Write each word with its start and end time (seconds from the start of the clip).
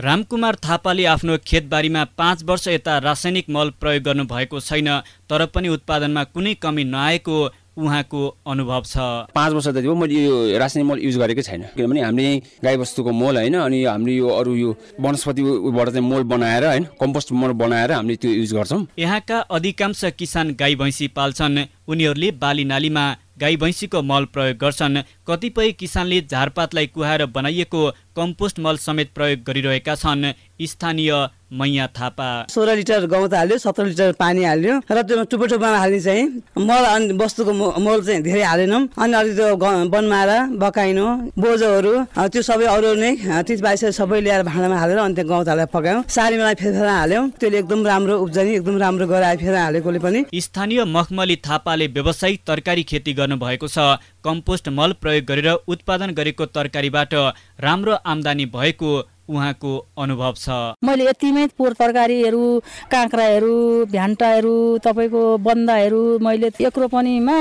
रामकुमार 0.00 0.56
थापाले 0.64 1.04
आफ्नो 1.04 1.36
खेतबारीमा 1.46 2.04
पाँच 2.16 2.42
वर्ष 2.48 2.66
यता 2.68 2.96
रासायनिक 3.04 3.46
मल 3.50 3.70
प्रयोग 3.80 4.02
गर्नुभएको 4.02 4.60
छैन 4.60 4.88
तर 5.28 5.44
पनि 5.46 5.68
उत्पादनमा 5.68 6.24
कुनै 6.24 6.54
कमी 6.56 6.84
नआएको 6.84 7.36
उहाँको 7.76 8.20
अनुभव 8.46 8.82
छ। 8.82 8.96
पाँच 9.36 9.52
वर्ष 9.52 9.68
जति 9.68 9.80
भयो 9.80 9.94
मैले 9.94 10.24
यो 10.24 10.58
रासायनिक 10.58 10.90
मल 10.90 10.98
युज 11.04 11.16
गरेकै 11.18 11.42
छैन। 11.42 11.62
किनभने 11.76 12.00
हामीले 12.00 12.36
गाईबस्तुको 12.64 13.12
मल 13.12 13.36
होइन 13.36 13.56
अनि 13.60 13.84
हामीले 13.84 14.16
यो 14.16 14.28
अरू 14.30 14.54
यो 14.56 14.76
वनस्पतिबाट 15.00 15.88
चाहिँ 15.88 16.08
मल 16.08 16.22
बनाएर 16.32 16.64
होइन 16.66 16.84
कम्पोस्ट 17.00 17.32
मल 17.32 17.52
बनाएर 17.60 17.92
हामीले 17.92 18.16
त्यो 18.16 18.30
युज 18.32 18.52
गर्छौँ। 18.54 18.86
यहाँका 18.98 19.38
अधिकांश 19.52 20.04
किसान 20.18 20.56
गाई 20.56 20.74
भैँसी 20.76 21.08
पाल्छन्। 21.08 21.64
उनीहरूले 21.88 22.30
बाली 22.40 22.64
नालीमा 22.64 23.04
गाई 23.40 23.56
भैँसीको 23.56 24.02
मल 24.02 24.24
प्रयोग 24.32 24.56
गर्छन्। 24.58 25.02
कतिपय 25.26 25.72
किसानले 25.72 26.20
झारपातलाई 26.22 26.86
कुहाएर 26.86 27.24
बनाइएको 27.26 27.80
कम्पोस्ट 28.20 28.60
मल 28.60 28.76
समेत 28.78 29.08
प्रयोग 29.16 29.44
गरिरहेका 29.48 29.94
छन्। 29.96 30.32
स्थानीय 30.60 31.12
मैया 31.50 31.86
थापा। 31.96 32.46
सोह्र 32.46 32.74
लिटर 32.76 33.06
गहुँत 33.10 33.34
हाल्यो 33.34 33.56
सत्र 33.58 33.84
लिटर 33.84 34.12
पानी 34.14 34.44
हाल्यो 34.44 34.74
र 34.86 35.02
त्यो 35.02 35.24
टुप्पो 35.24 35.46
टुप्पोमा 35.50 35.78
हाल्ने 35.78 36.00
चाहिँ 36.00 36.24
मल 36.60 36.84
अनि 36.86 37.16
वस्तुको 37.16 37.52
मोल 37.80 38.02
चाहिँ 38.06 38.22
धेरै 38.22 38.42
हालेनौँ। 38.44 38.82
अनि 38.94 39.14
अलिक 39.18 39.34
त्यो 39.36 39.56
बनमारा 39.56 40.38
बकाइनो 40.60 41.06
बोजोहरू 41.34 41.92
त्यो 42.14 42.42
सबै 42.44 42.66
अरू 42.70 42.94
नै 42.94 43.42
तिस 43.48 43.60
बाइस 43.66 43.84
सबै 43.98 44.20
ल्याएर 44.20 44.42
भाँडामा 44.46 44.76
हालेर 44.78 44.98
अनि 45.00 45.14
त्यो 45.16 45.24
गहुँत 45.24 45.48
हालेर 45.48 45.66
पकायौँ। 45.74 46.04
सारीमा 46.06 46.52
फेर 46.60 46.76
हाल्यौँ। 46.76 47.24
त्यसले 47.40 47.58
एकदम 47.58 47.80
राम्रो 47.88 48.14
उब्जनी 48.20 48.50
एकदम 48.60 48.76
राम्रो 48.78 49.06
गरायो 49.08 49.38
फेर 49.40 49.54
हालेकोले 49.56 49.98
पनि। 49.98 50.20
स्थानीय 50.30 50.84
मखमली 50.86 51.36
थापाले 51.40 51.86
व्यावसायिक 51.96 52.40
तरकारी 52.46 52.82
खेती 52.84 53.12
गर्नुभएको 53.16 53.66
छ। 53.66 53.98
कम्पोस्ट 54.24 54.68
मल 54.70 54.92
प्रयोग 55.00 55.24
गरेर 55.24 55.48
उत्पादन 55.68 56.10
गरेको 56.12 56.46
तरकारीबाट 56.48 57.14
राम्रो 57.60 57.94
आम्दानी 58.06 58.46
भएको 58.48 58.90
उहाँको 59.30 59.72
अनुभव 59.94 60.34
छ। 60.34 60.74
मैले 60.82 61.04
यतिमै 61.06 61.46
पोहोर 61.54 61.72
तरकारीहरू 61.78 62.42
काँक्राहरू 62.90 63.54
भ्यान्टाहरू 63.86 64.54
तपाईँको 64.84 65.22
बन्दाहरू 65.38 66.02
मैले 66.18 66.50
एक 66.60 66.78
रोपनीमा 66.78 67.36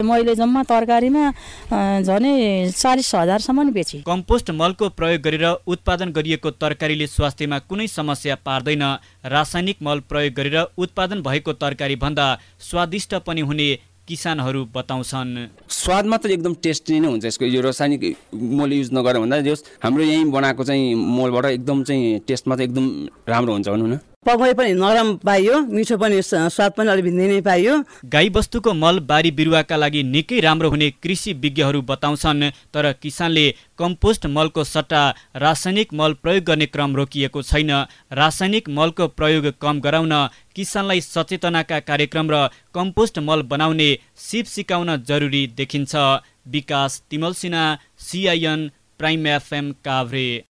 मैले 0.00 0.34
जम्मा 0.34 0.62
तरकारीमा 0.62 1.24
झनै 2.00 2.34
चालिस 2.70 3.14
हजारसम्म 3.14 3.70
बेचेँ। 3.72 4.02
कम्पोस्ट 4.06 4.50
मलको 4.54 4.88
प्रयोग 4.94 5.20
गरेर 5.20 5.46
उत्पादन 5.66 6.12
गरिएको 6.14 6.50
तरकारीले 6.62 7.06
स्वास्थ्यमा 7.08 7.58
कुनै 7.66 7.86
समस्या 7.90 8.36
पार्दैन। 8.46 8.84
रासायनिक 9.26 9.82
मल 9.82 10.06
प्रयोग 10.06 10.34
गरेर 10.34 10.56
उत्पादन 10.78 11.22
भएको 11.22 11.52
तरकारी 11.58 11.96
भन्दा 11.98 12.26
स्वादिष्ट 12.70 13.14
पनि 13.26 13.40
हुने 13.42 13.68
किसानहरू 14.08 14.64
बताउँछन्। 14.74 15.36
स्वाद 15.70 16.06
मात्र 16.06 16.30
एकदम 16.30 16.54
टेस्टी 16.62 17.00
नै 17.00 17.08
हुन्छ 17.08 17.24
यसको। 17.24 17.44
यो 17.46 17.60
रासायनिक 17.62 18.02
मल 18.34 18.72
युज 18.72 18.90
नगरेर 18.92 19.20
भन्दा 19.20 19.40
जस 19.46 19.64
हाम्रो 19.82 20.02
यहीँ 20.04 20.24
बनाएको 20.30 20.64
चाहिँ 20.64 20.94
मलबाट 20.94 21.44
एकदम 21.46 21.82
चाहिँ 21.84 22.18
टेस्टमा 22.28 22.56
चाहिँ 22.56 22.68
एकदम 22.68 22.86
राम्रो 23.28 23.52
हुन्छ 23.52 23.68
भनौँ 23.68 23.88
न। 23.88 23.98
पकाइ 24.26 24.52
पनि 24.54 24.72
नरम 24.72 25.08
पाइयो 25.18 25.58
मिठो 25.66 25.96
पनि 25.98 26.20
स्वाद 26.22 26.72
पनि 26.72 26.90
अलिक 26.90 27.04
भिन्दै 27.04 27.26
नै 27.26 27.40
पाइयो। 27.42 27.72
गाईबस्तुको 28.06 28.72
मल 28.72 28.98
बारी 29.02 29.30
बिरुवाका 29.34 29.76
लागि 29.76 30.02
निकै 30.06 30.38
राम्रो 30.40 30.68
हुने 30.70 30.90
कृषि 31.02 31.32
विज्ञहरू 31.42 31.80
बताउँछन् 31.82 32.50
तर 32.70 32.92
किसानले 33.02 33.44
कम्पोस्ट 33.78 34.26
मलको 34.28 34.64
सट्टा 34.64 35.02
रासायनिक 35.36 35.94
मल 35.94 36.14
प्रयोग 36.22 36.44
गर्ने 36.44 36.66
क्रम 36.66 36.94
रोकिएको 36.96 37.42
छैन। 37.42 37.72
रासायनिक 38.12 38.68
मलको 38.70 39.08
प्रयोग 39.10 39.50
कम 39.58 39.80
गराउन 39.80 40.14
किसानलाई 40.54 41.00
सचेतनाका 41.02 41.80
कार्यक्रम 41.82 42.30
र 42.30 42.46
कम्पोस्ट 42.74 43.18
मल 43.20 43.42
बनाउने 43.50 43.90
सिप 44.28 44.46
सिकाउन 44.46 44.96
जरुरी 45.02 45.46
देखिन्छ। 45.56 45.96
Bikash 46.48 47.02
Timalsina 47.34 47.66
CIN 47.98 48.70
Prime 48.98 49.26
FM 49.26 49.72
Kavre. 49.84 50.44